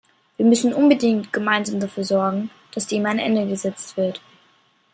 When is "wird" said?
3.97-4.19